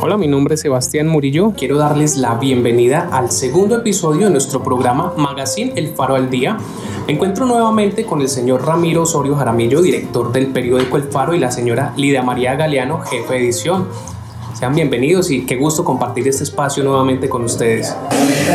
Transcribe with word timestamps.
Hola, 0.00 0.16
mi 0.16 0.26
nombre 0.26 0.54
es 0.54 0.60
Sebastián 0.60 1.08
Murillo. 1.08 1.52
Quiero 1.56 1.76
darles 1.76 2.16
la 2.16 2.36
bienvenida 2.36 3.08
al 3.12 3.30
segundo 3.30 3.76
episodio 3.76 4.26
de 4.26 4.30
nuestro 4.30 4.62
programa 4.62 5.12
Magazine 5.16 5.72
El 5.76 5.88
Faro 5.88 6.14
al 6.14 6.30
Día. 6.30 6.56
Me 7.06 7.12
encuentro 7.12 7.44
nuevamente 7.44 8.06
con 8.06 8.20
el 8.20 8.28
señor 8.28 8.64
Ramiro 8.64 9.02
Osorio 9.02 9.36
Jaramillo, 9.36 9.82
director 9.82 10.32
del 10.32 10.46
periódico 10.46 10.96
El 10.96 11.04
Faro, 11.04 11.34
y 11.34 11.38
la 11.38 11.50
señora 11.50 11.92
Lida 11.96 12.22
María 12.22 12.54
Galeano, 12.54 13.00
jefe 13.00 13.34
de 13.34 13.40
edición. 13.40 13.88
Sean 14.54 14.74
bienvenidos 14.74 15.30
y 15.30 15.46
qué 15.46 15.56
gusto 15.56 15.84
compartir 15.84 16.26
este 16.26 16.44
espacio 16.44 16.82
nuevamente 16.82 17.28
con 17.28 17.44
ustedes. 17.44 17.94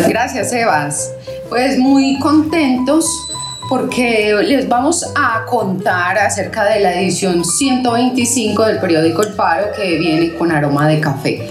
Gracias, 0.09 0.49
Sebas. 0.49 1.13
Pues 1.49 1.77
muy 1.77 2.19
contentos 2.19 3.32
porque 3.70 4.34
les 4.45 4.68
vamos 4.68 5.05
a 5.16 5.46
contar 5.46 6.18
acerca 6.18 6.65
de 6.65 6.79
la 6.79 6.93
edición 7.00 7.43
125 7.43 8.65
del 8.65 8.79
periódico 8.79 9.24
El 9.24 9.33
Faro 9.33 9.68
que 9.75 9.97
viene 9.97 10.33
con 10.36 10.51
aroma 10.51 10.87
de 10.87 11.00
café. 11.00 11.50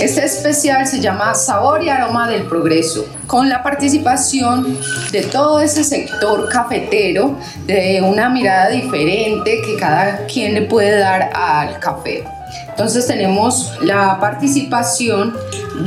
Este 0.00 0.24
especial 0.24 0.86
se 0.86 1.00
llama 1.00 1.34
Sabor 1.34 1.82
y 1.82 1.88
Aroma 1.88 2.28
del 2.28 2.42
Progreso, 2.42 3.06
con 3.26 3.48
la 3.48 3.62
participación 3.62 4.78
de 5.10 5.22
todo 5.22 5.60
ese 5.60 5.84
sector 5.84 6.50
cafetero, 6.50 7.34
de 7.66 8.02
una 8.02 8.28
mirada 8.28 8.68
diferente 8.68 9.62
que 9.64 9.76
cada 9.76 10.26
quien 10.26 10.52
le 10.52 10.62
puede 10.62 10.98
dar 10.98 11.30
al 11.34 11.78
café. 11.80 12.24
Entonces 12.68 13.06
tenemos 13.06 13.72
la 13.80 14.20
participación 14.20 15.34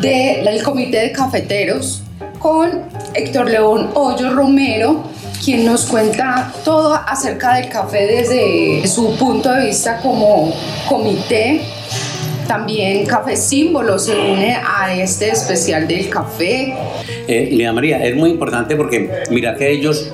del 0.02 0.63
Comité 0.63 1.02
de 1.02 1.11
Cafeteros 1.11 2.02
con 2.39 2.81
Héctor 3.13 3.49
León 3.49 3.91
Hoyo 3.94 4.33
Romero, 4.33 5.03
quien 5.43 5.66
nos 5.66 5.85
cuenta 5.85 6.53
todo 6.63 6.93
acerca 6.93 7.55
del 7.55 7.70
café 7.70 8.05
desde 8.07 8.88
su 8.88 9.16
punto 9.16 9.52
de 9.53 9.67
vista 9.67 9.99
como 10.02 10.53
comité. 10.88 11.61
También 12.47 13.05
Café 13.05 13.36
Símbolo 13.36 14.00
se 14.00 14.17
une 14.17 14.55
a 14.55 14.94
este 14.95 15.30
especial 15.30 15.88
del 15.88 16.09
café. 16.09 16.73
Eh, 17.28 17.50
Lina 17.52 17.72
María, 17.72 18.03
es 18.03 18.16
muy 18.16 18.31
importante 18.31 18.75
porque 18.75 19.09
mira 19.30 19.55
que 19.55 19.69
ellos 19.69 20.11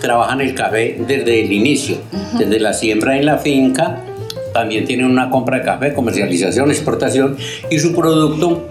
trabajan 0.00 0.42
el 0.42 0.54
café 0.54 0.98
desde 1.06 1.40
el 1.40 1.52
inicio, 1.52 1.96
desde 2.38 2.60
la 2.60 2.74
siembra 2.74 3.16
en 3.16 3.24
la 3.24 3.38
finca, 3.38 4.04
también 4.52 4.84
tienen 4.84 5.06
una 5.06 5.30
compra 5.30 5.58
de 5.58 5.64
café, 5.64 5.94
comercialización, 5.94 6.70
exportación 6.70 7.36
y 7.70 7.78
su 7.78 7.94
producto 7.94 8.68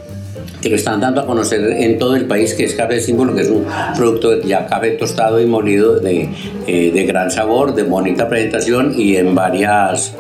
que 0.62 0.70
lo 0.70 0.76
están 0.76 1.00
dando 1.00 1.22
a 1.22 1.26
conocer 1.26 1.62
en 1.72 1.98
todo 1.98 2.16
el 2.16 2.26
país, 2.26 2.54
que 2.54 2.66
es 2.66 2.76
Café 2.76 3.00
Símbolo, 3.00 3.36
que 3.36 3.42
es 3.42 3.50
un 3.50 3.66
producto 3.96 4.42
ya 4.42 4.66
café 4.68 4.92
tostado 4.92 5.40
y 5.40 5.46
molido 5.46 6.00
de, 6.00 6.30
eh, 6.68 6.92
de 6.94 7.04
gran 7.06 7.32
sabor, 7.32 7.74
de 7.76 7.84
bonita 7.84 8.28
presentación 8.28 8.94
y 8.96 9.16
en 9.16 9.36
varias 9.36 10.14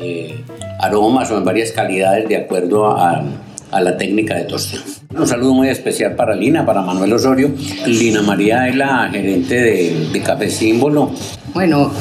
eh, 0.00 0.42
aromas 0.80 1.30
o 1.30 1.38
en 1.38 1.44
varias 1.44 1.72
calidades 1.72 2.28
de 2.28 2.36
acuerdo 2.36 2.86
a, 2.86 3.22
a 3.70 3.80
la 3.80 3.96
técnica 3.96 4.36
de 4.36 4.44
tostado. 4.44 4.82
Un 5.16 5.28
saludo 5.28 5.54
muy 5.54 5.68
especial 5.68 6.16
para 6.16 6.34
Lina, 6.34 6.66
para 6.66 6.80
Manuel 6.80 7.12
Osorio. 7.12 7.52
Lina 7.86 8.20
María 8.22 8.66
es 8.68 8.74
la 8.74 9.08
gerente 9.12 9.54
de, 9.54 10.08
de 10.12 10.20
Café 10.22 10.50
Símbolo. 10.50 11.12
Bueno, 11.52 11.92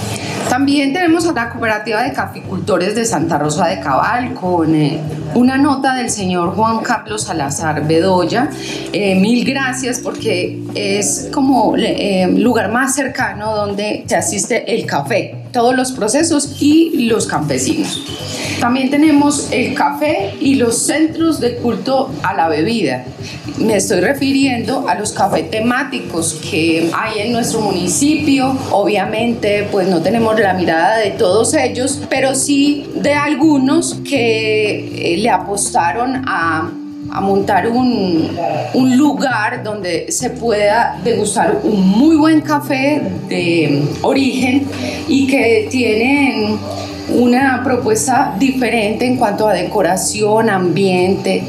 también 0.49 0.93
tenemos 0.93 1.27
a 1.27 1.31
la 1.31 1.49
cooperativa 1.51 2.01
de 2.01 2.11
caficultores 2.11 2.95
de 2.95 3.05
Santa 3.05 3.37
Rosa 3.37 3.67
de 3.67 3.79
Cabal 3.81 4.33
con 4.33 4.73
eh, 4.73 4.99
una 5.35 5.57
nota 5.57 5.95
del 5.95 6.09
señor 6.09 6.55
Juan 6.55 6.79
Carlos 6.79 7.23
Salazar 7.23 7.87
Bedoya. 7.87 8.49
Eh, 8.91 9.15
mil 9.15 9.45
gracias 9.45 9.99
porque 9.99 10.59
es 10.75 11.29
como 11.31 11.75
el 11.75 11.85
eh, 11.85 12.27
lugar 12.27 12.71
más 12.71 12.95
cercano 12.95 13.55
donde 13.55 14.03
se 14.07 14.15
asiste 14.15 14.73
el 14.75 14.85
café, 14.85 15.35
todos 15.51 15.75
los 15.75 15.91
procesos 15.91 16.57
y 16.59 17.05
los 17.07 17.27
campesinos. 17.27 18.01
También 18.59 18.89
tenemos 18.89 19.49
el 19.51 19.73
café 19.73 20.35
y 20.39 20.55
los 20.55 20.77
centros 20.77 21.39
de 21.39 21.55
culto 21.55 22.11
a 22.23 22.33
la 22.33 22.47
bebida. 22.47 23.03
Me 23.57 23.75
estoy 23.75 23.99
refiriendo 23.99 24.87
a 24.87 24.95
los 24.95 25.11
cafés 25.11 25.49
temáticos 25.51 26.39
que 26.49 26.89
hay 26.93 27.19
en 27.19 27.33
nuestro 27.33 27.61
municipio. 27.61 28.57
Obviamente, 28.71 29.67
pues 29.71 29.87
no 29.87 30.01
tenemos 30.01 30.39
la 30.39 30.53
mirada 30.53 30.97
de 30.97 31.11
todos 31.11 31.53
ellos, 31.53 32.01
pero 32.09 32.35
sí 32.35 32.89
de 32.95 33.13
algunos 33.13 33.95
que 34.07 35.13
eh, 35.13 35.17
le 35.23 35.29
apostaron 35.29 36.21
a 36.27 36.69
a 37.11 37.21
montar 37.21 37.67
un, 37.67 38.29
un, 38.73 38.97
lugar 38.97 39.63
donde 39.63 40.11
se 40.11 40.31
pueda 40.31 40.99
degustar 41.03 41.59
un 41.63 41.87
muy 41.87 42.15
buen 42.15 42.41
café 42.41 43.01
de 43.29 43.83
origen 44.01 44.65
y 45.07 45.27
que 45.27 45.67
tienen 45.69 46.57
una 47.09 47.61
propuesta 47.63 48.35
diferente 48.39 49.05
en 49.05 49.17
cuanto 49.17 49.47
a 49.47 49.53
decoración, 49.53 50.49
ambiente. 50.49 51.43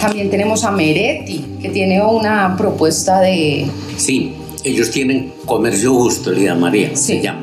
También 0.00 0.28
tenemos 0.28 0.64
a 0.64 0.70
Meretti, 0.70 1.44
que 1.62 1.70
tiene 1.70 2.02
una 2.02 2.54
propuesta 2.56 3.20
de... 3.20 3.70
Sí, 3.96 4.34
ellos 4.64 4.90
tienen 4.90 5.32
comercio 5.46 5.94
justo, 5.94 6.30
Lida 6.30 6.54
María, 6.54 6.90
sí. 6.94 7.14
se 7.14 7.22
llama. 7.22 7.42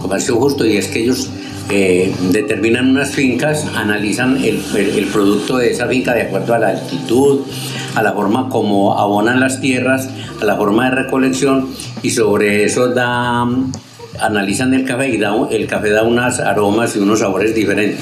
Comercio 0.00 0.36
justo 0.36 0.66
y 0.66 0.76
es 0.76 0.88
que 0.88 1.00
ellos 1.00 1.30
eh, 1.74 2.12
determinan 2.30 2.90
unas 2.90 3.12
fincas, 3.12 3.66
analizan 3.74 4.36
el, 4.44 4.62
el, 4.76 4.98
el, 4.98 5.06
producto 5.06 5.56
de 5.56 5.70
esa 5.70 5.86
finca 5.88 6.12
de 6.12 6.22
acuerdo 6.22 6.52
a 6.52 6.58
la 6.58 6.68
altitud, 6.68 7.46
a 7.94 8.02
la 8.02 8.12
forma 8.12 8.50
como 8.50 8.98
abonan 8.98 9.40
las 9.40 9.60
tierras, 9.62 10.10
a 10.38 10.44
la 10.44 10.56
forma 10.56 10.90
de 10.90 10.96
recolección 11.04 11.70
y 12.02 12.10
sobre 12.10 12.64
eso 12.64 12.88
dan 12.88 13.72
analizan 14.20 14.74
el 14.74 14.84
café 14.84 15.08
y 15.08 15.16
da, 15.16 15.34
el 15.50 15.66
café 15.66 15.90
da 15.90 16.02
unos 16.02 16.40
aromas 16.40 16.94
y 16.94 16.98
unos 16.98 17.20
sabores 17.20 17.54
diferentes. 17.54 18.00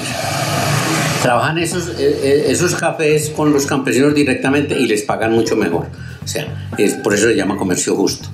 Trabajan 1.21 1.57
esos, 1.57 1.89
esos 1.97 2.75
cafés 2.75 3.29
con 3.29 3.53
los 3.53 3.65
campesinos 3.67 4.13
directamente 4.13 4.77
y 4.77 4.85
les 4.85 5.03
pagan 5.03 5.31
mucho 5.31 5.55
mejor. 5.55 5.87
Sea, 6.31 6.47
es, 6.77 6.93
por 6.93 7.13
eso 7.13 7.27
se 7.27 7.35
llama 7.35 7.57
comercio 7.57 7.93
justo. 7.95 8.29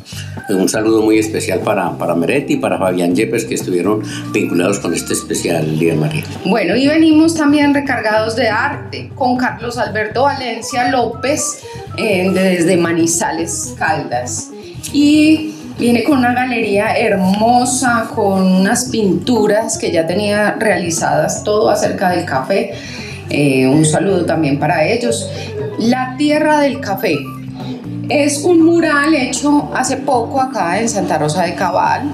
Un 0.50 0.70
saludo 0.70 1.02
muy 1.02 1.18
especial 1.18 1.62
para, 1.62 1.98
para 1.98 2.14
Meretti 2.14 2.54
y 2.54 2.58
para 2.58 2.78
Fabián 2.78 3.16
Yepes 3.16 3.46
que 3.46 3.56
estuvieron 3.56 4.04
vinculados 4.32 4.78
con 4.78 4.94
este 4.94 5.14
especial 5.14 5.80
Día 5.80 5.94
de 5.94 6.00
María. 6.00 6.24
Bueno, 6.46 6.76
y 6.76 6.88
venimos 6.88 7.34
también 7.34 7.74
recargados 7.74 8.36
de 8.36 8.50
arte 8.50 9.10
con 9.16 9.36
Carlos 9.36 9.80
Alberto 9.80 10.24
Valencia 10.24 10.92
López 10.92 11.64
eh, 11.98 12.30
desde 12.32 12.78
Manizales, 12.78 13.74
Caldas. 13.80 14.50
Y 14.94 15.54
Viene 15.80 16.04
con 16.04 16.18
una 16.18 16.34
galería 16.34 16.98
hermosa, 16.98 18.10
con 18.16 18.42
unas 18.42 18.86
pinturas 18.86 19.78
que 19.78 19.92
ya 19.92 20.08
tenía 20.08 20.54
realizadas, 20.54 21.44
todo 21.44 21.70
acerca 21.70 22.10
del 22.10 22.26
café. 22.26 22.74
Eh, 23.30 23.68
un 23.68 23.86
saludo 23.86 24.26
también 24.26 24.58
para 24.58 24.88
ellos. 24.88 25.30
La 25.78 26.16
Tierra 26.18 26.62
del 26.62 26.80
Café. 26.80 27.18
Es 28.10 28.44
un 28.44 28.62
mural 28.62 29.14
hecho 29.14 29.70
hace 29.74 29.98
poco 29.98 30.40
acá 30.40 30.80
en 30.80 30.88
Santa 30.88 31.18
Rosa 31.18 31.44
de 31.44 31.56
Cabal 31.56 32.10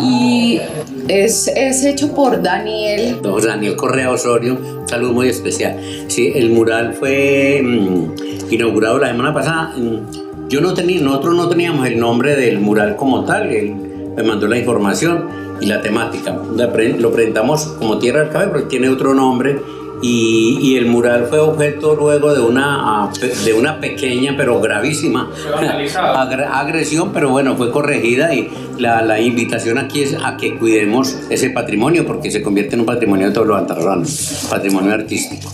y 0.00 0.60
es, 1.08 1.48
es 1.48 1.84
hecho 1.84 2.12
por 2.12 2.42
Daniel. 2.42 3.18
No, 3.22 3.38
Daniel 3.40 3.76
Correa 3.76 4.10
Osorio, 4.10 4.58
un 4.80 4.88
saludo 4.88 5.12
muy 5.12 5.28
especial. 5.28 5.78
Sí, 6.08 6.32
el 6.34 6.50
mural 6.50 6.94
fue 6.94 7.60
mmm, 7.62 8.14
inaugurado 8.50 8.98
la 8.98 9.08
semana 9.08 9.32
pasada. 9.32 9.74
Mmm, 9.76 10.48
yo 10.48 10.60
no 10.60 10.74
tenía, 10.74 11.00
nosotros 11.00 11.36
no 11.36 11.48
teníamos 11.48 11.86
el 11.86 11.98
nombre 11.98 12.34
del 12.34 12.58
mural 12.58 12.96
como 12.96 13.24
tal, 13.24 13.50
él 13.52 13.74
me 14.16 14.22
mandó 14.24 14.48
la 14.48 14.58
información 14.58 15.28
y 15.60 15.66
la 15.66 15.80
temática. 15.80 16.36
Lo 16.56 17.12
presentamos 17.12 17.66
como 17.78 17.98
Tierra 17.98 18.20
del 18.20 18.30
Café, 18.30 18.48
pero 18.52 18.64
tiene 18.64 18.88
otro 18.88 19.14
nombre. 19.14 19.60
Y, 20.02 20.58
y, 20.62 20.76
el 20.76 20.86
mural 20.86 21.26
fue 21.28 21.38
objeto 21.38 21.94
luego 21.94 22.32
de 22.32 22.40
una, 22.40 23.10
de 23.44 23.52
una 23.52 23.80
pequeña 23.80 24.34
pero 24.36 24.60
gravísima 24.60 25.30
agresión, 26.52 27.12
pero 27.12 27.28
bueno, 27.28 27.56
fue 27.56 27.70
corregida 27.70 28.34
y 28.34 28.50
la, 28.78 29.02
la, 29.02 29.20
invitación 29.20 29.76
aquí 29.76 30.02
es 30.02 30.16
a 30.24 30.36
que 30.38 30.56
cuidemos 30.56 31.16
ese 31.28 31.50
patrimonio 31.50 32.06
porque 32.06 32.30
se 32.30 32.40
convierte 32.42 32.74
en 32.74 32.80
un 32.80 32.86
patrimonio 32.86 33.28
de 33.28 33.34
todos 33.34 33.46
los 33.46 33.58
antarranos, 33.58 34.46
patrimonio 34.48 34.94
artístico. 34.94 35.50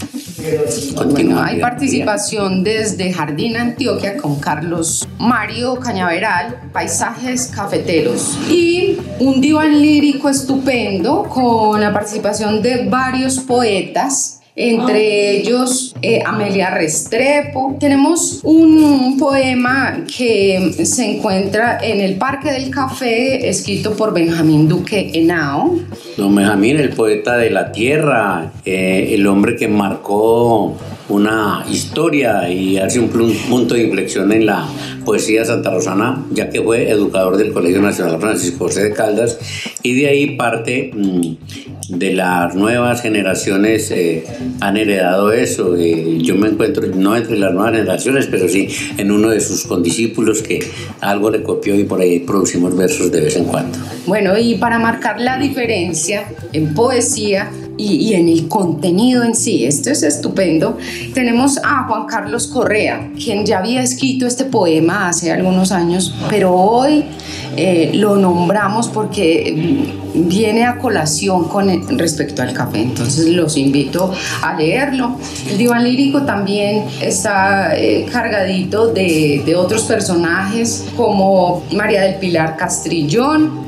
Bueno, 1.11 1.43
hay 1.43 1.61
participación 1.61 2.63
desde 2.63 3.13
Jardín 3.13 3.57
Antioquia 3.57 4.17
con 4.17 4.39
Carlos 4.39 5.09
Mario 5.19 5.81
Cañaveral, 5.81 6.71
Paisajes 6.73 7.51
Cafeteros. 7.55 8.39
Y 8.51 8.99
un 9.19 9.41
diván 9.41 9.81
lírico 9.81 10.29
estupendo 10.29 11.25
con 11.25 11.81
la 11.81 11.93
participación 11.93 12.63
de 12.63 12.87
varios 12.89 13.41
poetas 13.41 14.36
entre 14.57 15.37
ellos 15.37 15.95
eh, 16.01 16.23
Amelia 16.25 16.71
Restrepo. 16.71 17.77
Tenemos 17.79 18.41
un 18.43 19.19
poema 19.19 20.05
que 20.17 20.73
se 20.85 21.17
encuentra 21.17 21.79
en 21.83 22.01
el 22.01 22.17
Parque 22.17 22.51
del 22.51 22.71
Café, 22.71 23.49
escrito 23.49 23.95
por 23.95 24.15
Benjamín 24.15 24.67
Duque 24.67 25.11
Henao. 25.13 25.79
Don 26.17 26.35
Benjamín, 26.35 26.79
el 26.79 26.91
poeta 26.91 27.37
de 27.37 27.51
la 27.51 27.71
tierra, 27.71 28.51
eh, 28.65 29.11
el 29.13 29.27
hombre 29.27 29.57
que 29.57 29.69
marcó 29.69 30.75
una 31.09 31.65
historia 31.71 32.49
y 32.49 32.79
hace 32.79 32.99
un 32.99 33.09
punto 33.09 33.75
de 33.75 33.85
inflexión 33.85 34.33
en 34.33 34.47
la 34.47 34.67
poesía 35.07 35.45
santa 35.45 35.71
rosana, 35.71 36.27
ya 36.33 36.51
que 36.51 36.61
fue 36.61 36.91
educador 36.91 37.39
del 37.39 37.53
Colegio 37.53 37.81
Nacional 37.81 38.21
Francisco 38.21 38.67
José 38.67 38.83
de 38.85 38.93
Caldas, 38.93 39.39
y 39.83 39.99
de 39.99 40.09
ahí 40.09 40.37
parte 40.37 40.91
mm, 40.93 41.97
de 41.97 42.13
las 42.13 42.55
nuevas 42.55 43.01
generaciones 43.01 43.91
eh, 43.93 44.25
han 44.61 44.77
heredado 44.77 45.33
eso. 45.33 45.77
yo 45.77 46.35
me 46.35 46.49
encuentro 46.49 46.87
no 46.95 47.17
entre 47.17 47.39
las 47.39 47.55
nuevas 47.55 47.73
generaciones, 47.73 48.27
pero 48.27 48.49
sí 48.49 48.69
en 48.99 49.11
uno 49.11 49.31
de 49.31 49.41
sus 49.41 49.65
condiscípulos 49.65 50.43
que 50.43 50.67
algo 51.01 51.31
le 51.31 51.43
copió 51.43 51.75
y 51.77 51.85
por 51.85 52.01
ahí 52.01 52.19
producimos 52.19 52.77
versos 52.77 53.11
de 53.13 53.21
vez 53.21 53.37
en 53.37 53.45
cuando. 53.45 53.79
Bueno, 54.07 54.37
y 54.37 54.57
para 54.57 54.79
marcar 54.79 55.21
la 55.21 55.39
diferencia 55.39 56.25
en 56.53 56.75
poesía, 56.75 57.51
y, 57.77 58.15
en 58.15 58.29
el 58.29 58.49
contenido 58.49 59.23
en 59.23 59.35
sí. 59.35 59.65
Esto 59.65 59.91
es 59.91 60.03
estupendo. 60.03 60.79
Tenemos 61.15 61.59
a 61.59 61.87
Juan 61.89 62.07
Carlos 62.07 62.47
Correa, 62.47 63.11
quien 63.23 63.45
ya 63.45 63.59
había 63.59 63.83
escrito 63.83 64.27
este 64.27 64.45
poema 64.45 65.09
hace 65.09 65.33
algunos 65.33 65.73
años, 65.73 66.15
pero 66.29 66.55
hoy 66.55 67.05
eh, 67.57 67.93
lo 67.95 68.17
nombramos 68.17 68.89
porque 68.89 69.95
viene 70.15 70.65
a 70.65 70.79
colación 70.79 71.49
con 71.49 71.99
respecto 71.99 72.43
al 72.43 72.53
café. 72.53 72.83
Entonces 72.83 73.29
los 73.29 73.57
invito 73.57 74.13
a 74.43 74.55
leerlo. 74.57 75.17
El 75.51 75.59
diván 75.59 75.85
lírico 75.85 76.23
también 76.23 76.85
está 77.01 77.77
eh, 77.77 78.07
cargadito 78.11 78.89
de, 78.89 79.43
de 79.45 79.57
otros 79.57 79.83
personajes 79.85 80.85
como 80.97 81.63
María 81.73 82.03
del 82.03 82.17
Pilar 82.17 82.57
Castrillón, 82.57 83.66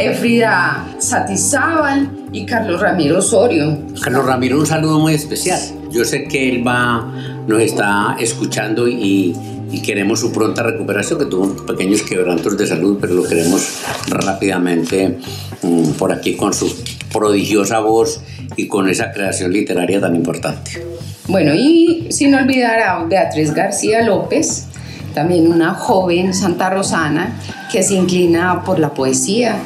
Efrida 0.00 0.86
Satizábal, 0.98 2.20
y 2.32 2.46
Carlos 2.46 2.80
Ramiro 2.80 3.18
Osorio. 3.18 3.78
Carlos 4.00 4.24
Ramiro, 4.24 4.58
un 4.58 4.66
saludo 4.66 5.00
muy 5.00 5.14
especial. 5.14 5.60
Yo 5.90 6.04
sé 6.04 6.24
que 6.24 6.48
él 6.48 6.66
va, 6.66 7.12
nos 7.46 7.60
está 7.60 8.16
escuchando 8.20 8.86
y, 8.88 9.36
queremos 9.84 10.20
su 10.20 10.32
pronta 10.32 10.62
recuperación, 10.62 11.18
que 11.18 11.24
tuvo 11.26 11.66
pequeños 11.66 12.02
quebrantos 12.02 12.56
de 12.56 12.66
salud, 12.66 12.98
pero 13.00 13.14
lo 13.14 13.24
queremos 13.24 13.80
rápidamente 14.08 15.18
mm, 15.62 15.92
por 15.92 16.12
aquí 16.12 16.36
con 16.36 16.52
su 16.52 16.72
prodigiosa 17.12 17.80
voz 17.80 18.20
y 18.56 18.68
con 18.68 18.88
esa 18.88 19.10
creación 19.10 19.52
literaria 19.52 20.00
tan 20.00 20.14
importante. 20.14 20.84
Bueno, 21.28 21.54
y 21.54 22.08
sin 22.10 22.34
olvidar 22.34 22.80
a 22.80 23.04
Beatriz 23.04 23.54
García 23.54 24.02
López, 24.02 24.66
también 25.14 25.48
una 25.48 25.74
joven 25.74 26.34
santa 26.34 26.70
rosana 26.70 27.36
que 27.72 27.82
se 27.82 27.94
inclina 27.94 28.62
por 28.64 28.78
la 28.78 28.92
poesía, 28.92 29.56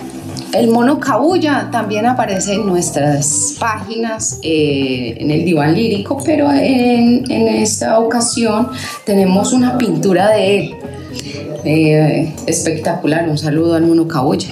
el 0.52 0.68
mono 0.68 1.00
cabulla 1.00 1.68
también 1.70 2.06
aparece 2.06 2.54
en 2.54 2.66
nuestras 2.66 3.56
páginas, 3.58 4.38
eh, 4.42 5.16
en 5.18 5.30
el 5.30 5.44
diván 5.44 5.74
lírico, 5.74 6.18
pero 6.24 6.50
en, 6.52 7.24
esta 7.30 7.98
ocasión 7.98 8.68
tenemos 9.04 9.52
una 9.52 9.76
pintura 9.78 10.30
de 10.30 10.58
él. 10.58 10.74
Eh, 11.64 12.34
espectacular, 12.46 13.28
un 13.28 13.38
saludo 13.38 13.74
al 13.74 13.82
mono 13.82 14.06
cabulla. 14.06 14.48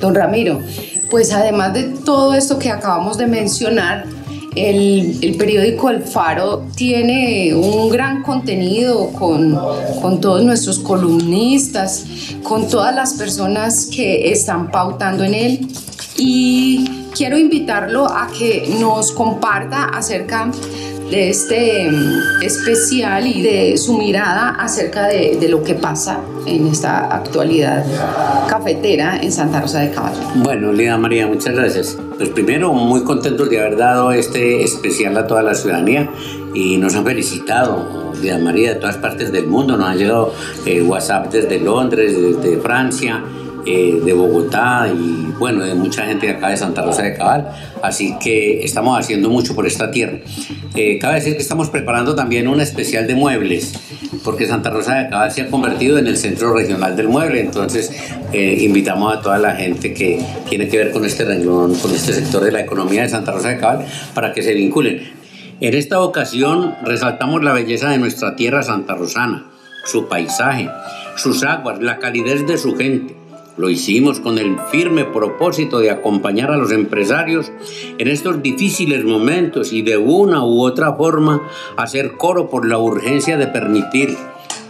Don 0.00 0.14
Ramiro, 0.14 0.60
pues 1.10 1.32
además 1.32 1.74
de 1.74 1.84
todo 2.04 2.34
esto 2.34 2.58
que 2.58 2.70
acabamos 2.70 3.18
de 3.18 3.26
mencionar, 3.26 4.04
el, 4.68 5.36
periódico 5.38 5.90
El 5.90 6.02
Faro 6.02 6.66
tiene 6.74 7.54
un 7.54 7.88
gran 7.88 8.22
contenido 8.22 9.08
con, 9.12 9.58
con, 10.02 10.20
todos 10.20 10.44
nuestros 10.44 10.78
columnistas, 10.78 12.04
con 12.42 12.68
todas 12.68 12.94
las 12.94 13.14
personas 13.14 13.86
que 13.86 14.30
están 14.32 14.70
pautando 14.70 15.24
en 15.24 15.34
él. 15.34 15.68
Y 16.16 16.84
quiero 17.14 17.38
invitarlo 17.38 18.06
a 18.06 18.28
que 18.36 18.76
nos 18.78 19.12
comparta 19.12 19.84
acerca 19.84 20.50
este 21.14 21.90
mm, 21.90 22.42
especial 22.42 23.26
y 23.26 23.42
de 23.42 23.76
su 23.76 23.96
mirada 23.98 24.50
acerca 24.50 25.06
de, 25.08 25.36
de, 25.40 25.48
lo 25.48 25.62
que 25.62 25.74
pasa 25.74 26.20
en 26.46 26.66
esta 26.66 27.14
actualidad 27.14 27.84
cafetera 28.48 29.18
en 29.20 29.32
Santa 29.32 29.60
Rosa 29.60 29.80
de 29.80 29.90
Caballo. 29.90 30.20
Bueno, 30.36 30.72
Lina 30.72 30.98
María, 30.98 31.26
muchas 31.26 31.54
gracias. 31.54 31.98
Pues 32.16 32.28
primero, 32.30 32.72
muy 32.72 33.02
contentos 33.02 33.48
de 33.50 33.60
haber 33.60 33.76
dado 33.76 34.12
este 34.12 34.62
especial 34.62 35.16
a 35.16 35.26
toda 35.26 35.42
la 35.42 35.54
ciudadanía 35.54 36.10
y 36.54 36.76
nos 36.76 36.94
han 36.94 37.04
felicitado, 37.04 38.12
Lina 38.20 38.38
María, 38.38 38.74
de 38.74 38.80
todas 38.80 38.96
partes 38.96 39.32
del 39.32 39.46
mundo. 39.46 39.76
Nos 39.76 39.88
han 39.88 39.98
llegado 39.98 40.32
eh, 40.66 40.82
WhatsApp 40.82 41.32
desde 41.32 41.60
Londres, 41.60 42.14
desde 42.20 42.58
Francia. 42.58 43.22
Eh, 43.66 44.00
de 44.02 44.12
Bogotá 44.14 44.88
y 44.88 45.32
bueno, 45.38 45.64
de 45.64 45.74
mucha 45.74 46.06
gente 46.06 46.26
de 46.26 46.32
acá 46.32 46.48
de 46.48 46.56
Santa 46.56 46.82
Rosa 46.82 47.02
de 47.02 47.14
Cabal. 47.14 47.50
Así 47.82 48.16
que 48.18 48.64
estamos 48.64 48.98
haciendo 48.98 49.28
mucho 49.28 49.54
por 49.54 49.66
esta 49.66 49.90
tierra. 49.90 50.18
Eh, 50.74 50.98
cabe 50.98 51.16
decir 51.16 51.34
que 51.34 51.42
estamos 51.42 51.68
preparando 51.68 52.14
también 52.14 52.48
un 52.48 52.60
especial 52.60 53.06
de 53.06 53.14
muebles, 53.14 53.74
porque 54.24 54.46
Santa 54.46 54.70
Rosa 54.70 54.94
de 54.94 55.10
Cabal 55.10 55.30
se 55.30 55.42
ha 55.42 55.48
convertido 55.48 55.98
en 55.98 56.06
el 56.06 56.16
centro 56.16 56.54
regional 56.54 56.96
del 56.96 57.08
mueble. 57.08 57.40
Entonces, 57.40 57.92
eh, 58.32 58.58
invitamos 58.60 59.14
a 59.14 59.20
toda 59.20 59.38
la 59.38 59.54
gente 59.56 59.92
que 59.92 60.24
tiene 60.48 60.68
que 60.68 60.78
ver 60.78 60.90
con 60.90 61.04
este 61.04 61.24
renglón, 61.24 61.74
con 61.74 61.90
este 61.90 62.14
sector 62.14 62.42
de 62.42 62.52
la 62.52 62.60
economía 62.60 63.02
de 63.02 63.10
Santa 63.10 63.32
Rosa 63.32 63.48
de 63.48 63.58
Cabal, 63.58 63.84
para 64.14 64.32
que 64.32 64.42
se 64.42 64.54
vinculen. 64.54 65.20
En 65.60 65.74
esta 65.74 66.00
ocasión 66.00 66.76
resaltamos 66.82 67.44
la 67.44 67.52
belleza 67.52 67.90
de 67.90 67.98
nuestra 67.98 68.34
tierra 68.34 68.62
santa 68.62 68.94
rosana, 68.94 69.50
su 69.84 70.08
paisaje, 70.08 70.70
sus 71.16 71.44
aguas, 71.44 71.82
la 71.82 71.98
calidez 71.98 72.46
de 72.46 72.56
su 72.56 72.74
gente, 72.76 73.19
lo 73.56 73.68
hicimos 73.68 74.20
con 74.20 74.38
el 74.38 74.56
firme 74.70 75.04
propósito 75.04 75.78
de 75.78 75.90
acompañar 75.90 76.50
a 76.50 76.56
los 76.56 76.72
empresarios 76.72 77.52
en 77.98 78.08
estos 78.08 78.42
difíciles 78.42 79.04
momentos 79.04 79.72
y 79.72 79.82
de 79.82 79.96
una 79.96 80.44
u 80.44 80.62
otra 80.62 80.94
forma 80.94 81.42
hacer 81.76 82.12
coro 82.16 82.48
por 82.48 82.66
la 82.66 82.78
urgencia 82.78 83.36
de 83.36 83.46
permitir 83.46 84.16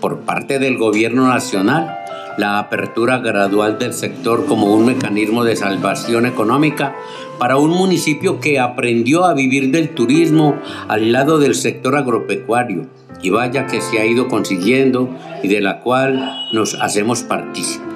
por 0.00 0.20
parte 0.20 0.58
del 0.58 0.78
gobierno 0.78 1.28
nacional 1.28 1.96
la 2.36 2.58
apertura 2.58 3.18
gradual 3.18 3.78
del 3.78 3.92
sector 3.92 4.46
como 4.46 4.74
un 4.74 4.86
mecanismo 4.86 5.44
de 5.44 5.56
salvación 5.56 6.26
económica 6.26 6.96
para 7.38 7.58
un 7.58 7.70
municipio 7.70 8.40
que 8.40 8.58
aprendió 8.58 9.24
a 9.24 9.34
vivir 9.34 9.70
del 9.70 9.90
turismo 9.90 10.56
al 10.88 11.12
lado 11.12 11.38
del 11.38 11.54
sector 11.54 11.96
agropecuario 11.96 12.86
y 13.22 13.30
vaya 13.30 13.66
que 13.66 13.80
se 13.80 14.00
ha 14.00 14.06
ido 14.06 14.28
consiguiendo 14.28 15.10
y 15.42 15.48
de 15.48 15.60
la 15.60 15.80
cual 15.80 16.48
nos 16.52 16.74
hacemos 16.80 17.22
partícipes. 17.22 17.89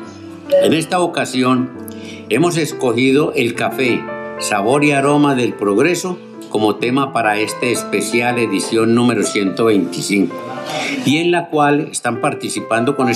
En 0.50 0.73
esta 0.73 1.00
ocasión 1.00 1.70
hemos 2.29 2.56
escogido 2.56 3.32
el 3.35 3.55
café, 3.55 4.02
sabor 4.38 4.85
y 4.85 4.93
aroma 4.93 5.35
del 5.35 5.55
progreso 5.55 6.19
como 6.50 6.76
tema 6.76 7.12
para 7.12 7.38
esta 7.38 7.67
especial 7.67 8.38
edición 8.38 8.94
número 8.94 9.23
125 9.25 10.35
y 11.06 11.19
en 11.19 11.31
la 11.31 11.49
cual 11.49 11.88
están 11.91 12.20
participando 12.20 12.96
con, 12.96 13.11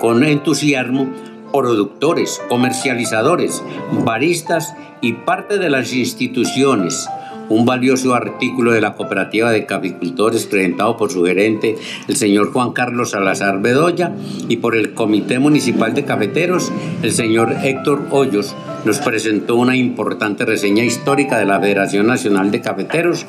con 0.00 0.24
entusiasmo 0.24 1.08
productores, 1.52 2.40
comercializadores, 2.48 3.62
baristas 4.04 4.74
y 5.00 5.12
parte 5.12 5.58
de 5.58 5.68
las 5.68 5.92
instituciones, 5.92 7.08
un 7.48 7.64
valioso 7.64 8.14
artículo 8.14 8.72
de 8.72 8.80
la 8.80 8.94
Cooperativa 8.94 9.50
de 9.50 9.66
Caficultores 9.66 10.46
presentado 10.46 10.96
por 10.96 11.10
su 11.10 11.24
gerente, 11.24 11.76
el 12.08 12.16
señor 12.16 12.52
Juan 12.52 12.72
Carlos 12.72 13.10
Salazar 13.10 13.60
Bedoya, 13.60 14.12
y 14.48 14.56
por 14.56 14.76
el 14.76 14.94
Comité 14.94 15.38
Municipal 15.38 15.94
de 15.94 16.04
Cafeteros, 16.04 16.72
el 17.02 17.12
señor 17.12 17.54
Héctor 17.62 18.06
Hoyos, 18.10 18.54
nos 18.84 18.98
presentó 18.98 19.56
una 19.56 19.76
importante 19.76 20.44
reseña 20.44 20.84
histórica 20.84 21.38
de 21.38 21.46
la 21.46 21.60
Federación 21.60 22.06
Nacional 22.06 22.50
de 22.50 22.60
Cafeteros 22.60 23.26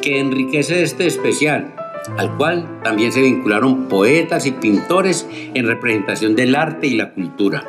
que 0.00 0.18
enriquece 0.18 0.82
este 0.82 1.06
especial 1.06 1.74
al 2.18 2.36
cual 2.36 2.80
también 2.82 3.12
se 3.12 3.22
vincularon 3.22 3.88
poetas 3.88 4.46
y 4.46 4.52
pintores 4.52 5.26
en 5.54 5.66
representación 5.66 6.36
del 6.36 6.54
arte 6.54 6.86
y 6.86 6.96
la 6.96 7.12
cultura. 7.12 7.64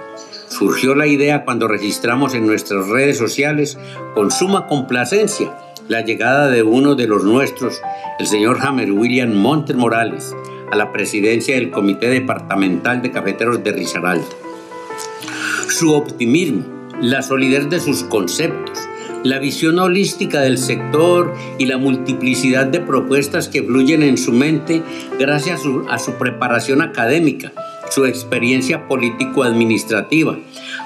Surgió 0.48 0.94
la 0.96 1.08
idea 1.08 1.44
cuando 1.44 1.68
registramos 1.68 2.34
en 2.34 2.46
nuestras 2.46 2.88
redes 2.88 3.18
sociales 3.18 3.78
con 4.14 4.32
suma 4.32 4.68
complacencia 4.68 5.54
la 5.88 6.02
llegada 6.02 6.50
de 6.50 6.64
uno 6.64 6.96
de 6.96 7.08
los 7.08 7.24
nuestros, 7.24 7.82
el 8.20 8.26
señor 8.26 8.58
Hammer 8.62 8.92
William 8.92 9.34
Montes 9.34 9.76
Morales, 9.76 10.36
a 10.72 10.76
la 10.76 10.92
presidencia 10.92 11.56
del 11.56 11.70
Comité 11.70 12.10
Departamental 12.10 13.02
de 13.02 13.12
Cafeteros 13.12 13.64
de 13.64 13.72
Risaralda. 13.72 14.26
Su 15.70 15.94
optimismo, 15.94 16.64
la 17.02 17.22
solidez 17.22 17.70
de 17.70 17.80
sus 17.80 18.04
conceptos, 18.04 18.80
la 19.24 19.40
visión 19.40 19.80
holística 19.80 20.42
del 20.42 20.58
sector 20.58 21.34
y 21.58 21.66
la 21.66 21.78
multiplicidad 21.78 22.66
de 22.66 22.80
propuestas 22.80 23.48
que 23.48 23.64
fluyen 23.64 24.04
en 24.04 24.18
su 24.18 24.32
mente 24.32 24.82
gracias 25.20 25.60
a 25.60 25.64
su, 25.64 25.86
a 25.90 26.00
su 26.00 26.14
preparación 26.14 26.82
académica, 26.82 27.52
su 27.90 28.06
experiencia 28.06 28.88
político-administrativa, 28.88 30.38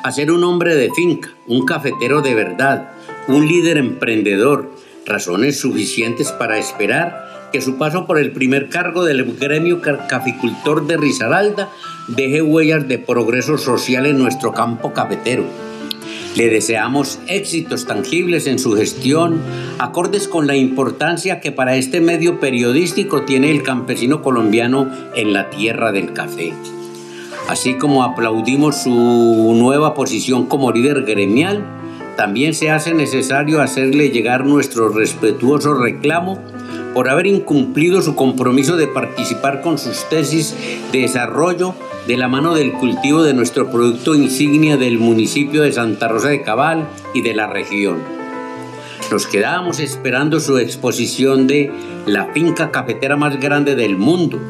a 0.04 0.12
ser 0.12 0.32
un 0.32 0.44
hombre 0.44 0.76
de 0.76 0.90
finca, 0.92 1.34
un 1.48 1.66
cafetero 1.66 2.22
de 2.22 2.36
verdad, 2.36 2.92
un 3.28 3.48
líder 3.48 3.78
emprendedor, 3.78 4.70
razones 5.06 5.60
suficientes 5.60 6.32
para 6.32 6.58
esperar 6.58 7.50
que 7.52 7.62
su 7.62 7.78
paso 7.78 8.06
por 8.06 8.20
el 8.20 8.32
primer 8.32 8.70
cargo 8.70 9.06
del 9.06 9.36
gremio 9.38 9.82
caficultor 9.82 10.86
de 10.88 10.98
Risaralda 10.98 11.70
deje 12.08 12.42
huellas 12.42 12.88
de 12.88 13.00
progreso 13.00 13.58
social 13.58 14.06
en 14.06 14.20
nuestro 14.20 14.54
campo 14.54 14.94
cafetero. 14.94 15.46
Le 16.36 16.50
deseamos 16.50 17.20
éxitos 17.28 17.86
tangibles 17.86 18.46
en 18.46 18.60
su 18.60 18.74
gestión, 18.74 19.42
acordes 19.80 20.28
con 20.28 20.46
la 20.46 20.56
importancia 20.56 21.40
que 21.42 21.52
para 21.52 21.76
este 21.76 22.02
medio 22.02 22.40
periodístico 22.40 23.24
tiene 23.24 23.52
el 23.52 23.64
campesino 23.64 24.22
colombiano 24.22 24.90
en 25.16 25.34
la 25.34 25.50
tierra 25.50 25.92
del 25.92 26.14
café. 26.14 26.54
Así 27.50 27.74
como 27.74 28.04
aplaudimos 28.04 28.84
su 28.84 29.56
nueva 29.58 29.96
posición 29.96 30.46
como 30.46 30.72
líder 30.72 31.02
gremial, 31.02 31.79
también 32.20 32.54
se 32.54 32.70
hace 32.70 32.94
necesario 32.94 33.62
hacerle 33.62 34.10
llegar 34.10 34.46
nuestro 34.46 34.90
respetuoso 34.90 35.74
reclamo 35.74 36.38
por 36.94 37.10
haber 37.10 37.28
incumplido 37.28 38.02
su 38.02 38.14
compromiso 38.14 38.76
de 38.76 38.88
participar 38.88 39.62
con 39.62 39.78
sus 39.78 40.04
tesis 40.10 40.54
de 40.92 41.00
desarrollo 41.00 41.76
de 42.08 42.18
la 42.18 42.28
mano 42.28 42.56
del 42.56 42.74
cultivo 42.74 43.24
de 43.24 43.34
nuestro 43.34 43.72
producto 43.72 44.16
insignia 44.16 44.76
del 44.76 45.00
municipio 45.00 45.62
de 45.62 45.72
Santa 45.72 46.10
Rosa 46.10 46.28
de 46.28 46.42
Cabal 46.42 46.90
y 47.14 47.22
de 47.22 47.34
la 47.34 47.48
región. 47.48 48.00
Nos 49.10 49.26
quedábamos 49.26 49.80
esperando 49.80 50.42
su 50.42 50.58
exposición 50.58 51.48
de 51.48 51.72
la 52.06 52.34
finca 52.34 52.70
cafetera 52.70 53.16
más 53.16 53.40
grande 53.40 53.76
del 53.76 53.96
mundo, 53.96 54.42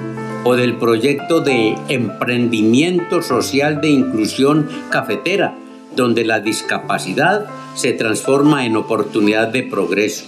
o 0.44 0.56
del 0.56 0.78
proyecto 0.78 1.42
de 1.42 1.76
emprendimiento 1.90 3.22
social 3.22 3.80
de 3.82 3.90
inclusión 3.90 4.68
cafetera, 4.90 5.54
donde 5.96 6.26
la 6.26 6.40
discapacidad 6.40 7.46
se 7.76 7.94
transforma 7.94 8.66
en 8.66 8.78
oportunidad 8.78 9.48
de 9.48 9.64
progreso. 9.64 10.26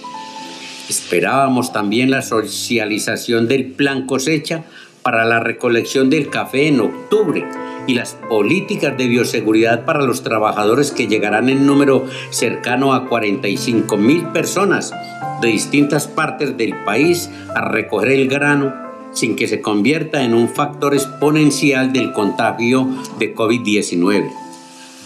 Esperábamos 0.88 1.72
también 1.72 2.10
la 2.10 2.22
socialización 2.22 3.48
del 3.48 3.66
plan 3.66 4.06
cosecha 4.06 4.64
para 5.02 5.24
la 5.24 5.40
recolección 5.40 6.10
del 6.10 6.30
café 6.30 6.68
en 6.68 6.80
octubre 6.80 7.44
y 7.86 7.94
las 7.94 8.14
políticas 8.28 8.96
de 8.96 9.08
bioseguridad 9.08 9.84
para 9.84 10.02
los 10.02 10.22
trabajadores 10.22 10.92
que 10.92 11.08
llegarán 11.08 11.48
en 11.48 11.66
número 11.66 12.06
cercano 12.30 12.94
a 12.94 13.08
45 13.08 13.96
mil 13.96 14.24
personas 14.28 14.92
de 15.40 15.48
distintas 15.48 16.06
partes 16.06 16.56
del 16.56 16.74
país 16.84 17.30
a 17.54 17.68
recoger 17.68 18.12
el 18.12 18.28
grano 18.28 18.72
sin 19.12 19.36
que 19.36 19.48
se 19.48 19.60
convierta 19.60 20.22
en 20.22 20.34
un 20.34 20.48
factor 20.48 20.94
exponencial 20.94 21.92
del 21.92 22.12
contagio 22.12 22.88
de 23.18 23.34
COVID-19. 23.34 24.41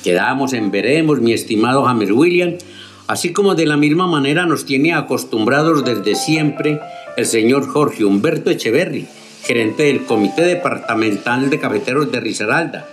Quedamos 0.03 0.53
en 0.53 0.71
veremos, 0.71 1.21
mi 1.21 1.33
estimado 1.33 1.85
James 1.85 2.11
William, 2.11 2.55
así 3.07 3.33
como 3.33 3.55
de 3.55 3.67
la 3.67 3.77
misma 3.77 4.07
manera 4.07 4.47
nos 4.47 4.65
tiene 4.65 4.95
acostumbrados 4.95 5.85
desde 5.85 6.15
siempre 6.15 6.81
el 7.17 7.27
señor 7.27 7.67
Jorge 7.67 8.05
Humberto 8.05 8.51
Echeverri, 8.51 9.07
gerente 9.43 9.85
del 9.85 10.05
Comité 10.05 10.43
Departamental 10.43 11.51
de 11.51 11.59
Cafeteros 11.59 12.11
de 12.13 12.21
Risaralda, 12.21 12.89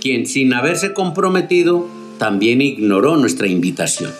quien 0.00 0.26
sin 0.26 0.52
haberse 0.54 0.92
comprometido 0.92 1.88
también 2.18 2.60
ignoró 2.60 3.16
nuestra 3.16 3.46
invitación. 3.46 4.12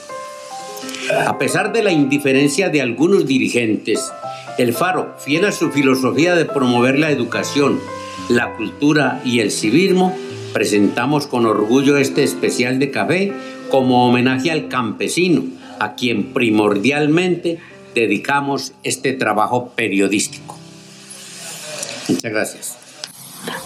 A 1.27 1.39
pesar 1.39 1.73
de 1.73 1.83
la 1.83 1.93
indiferencia 1.93 2.71
de 2.71 2.81
algunos 2.81 3.27
dirigentes, 3.27 4.11
el 4.59 4.73
Faro, 4.73 5.15
fiel 5.19 5.45
a 5.45 5.53
su 5.53 5.71
filosofía 5.71 6.35
de 6.35 6.45
promover 6.45 6.99
la 6.99 7.11
educación, 7.11 7.79
la 8.29 8.55
cultura 8.57 9.21
y 9.25 9.41
el 9.41 9.51
civismo, 9.51 10.17
presentamos 10.55 11.27
con 11.27 11.45
orgullo 11.45 11.99
este 11.99 12.23
especial 12.23 12.79
de 12.79 12.91
café 12.91 13.33
como 13.71 14.09
homenaje 14.09 14.51
al 14.51 14.69
campesino, 14.69 15.43
a 15.81 15.97
quien 15.97 16.33
primordialmente 16.33 17.59
dedicamos 17.95 18.73
este 18.85 19.13
trabajo 19.13 19.73
periodístico. 19.77 20.57
Muchas 22.09 22.33
gracias. 22.33 22.79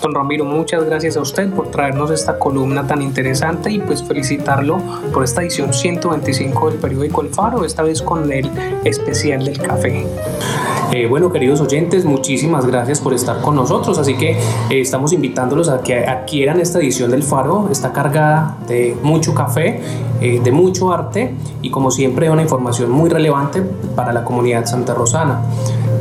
Don 0.03 0.15
Ramiro, 0.15 0.45
muchas 0.45 0.85
gracias 0.85 1.17
a 1.17 1.21
usted 1.21 1.51
por 1.51 1.71
traernos 1.71 2.11
esta 2.11 2.39
columna 2.39 2.87
tan 2.87 3.03
interesante 3.03 3.71
y 3.71 3.79
pues 3.79 4.03
felicitarlo 4.03 4.83
por 5.13 5.23
esta 5.23 5.43
edición 5.43 5.73
125 5.73 6.71
del 6.71 6.81
periódico 6.81 7.23
El 7.23 7.29
Faro, 7.29 7.65
esta 7.65 7.83
vez 7.83 8.03
con 8.03 8.33
el 8.33 8.51
especial 8.85 9.45
del 9.45 9.59
café. 9.61 10.07
Eh, 10.93 11.07
bueno, 11.07 11.31
queridos 11.31 11.61
oyentes, 11.61 12.07
muchísimas 12.07 12.65
gracias 12.65 13.01
por 13.01 13.13
estar 13.13 13.43
con 13.43 13.55
nosotros. 13.55 13.99
Así 13.99 14.17
que 14.17 14.31
eh, 14.31 14.39
estamos 14.71 15.13
invitándolos 15.13 15.69
a 15.69 15.83
que 15.83 16.07
adquieran 16.07 16.61
esta 16.61 16.79
edición 16.79 17.11
del 17.11 17.23
Faro. 17.23 17.69
Está 17.71 17.93
cargada 17.93 18.57
de 18.67 18.97
mucho 19.03 19.35
café, 19.35 19.83
eh, 20.21 20.41
de 20.43 20.51
mucho 20.51 20.91
arte 20.91 21.35
y 21.61 21.71
como 21.71 21.91
siempre 21.91 22.31
una 22.31 22.41
información 22.41 22.91
muy 22.91 23.11
relevante 23.11 23.61
para 23.95 24.15
la 24.15 24.25
comunidad 24.25 24.65
santa 24.65 24.95
rosana. 24.95 25.43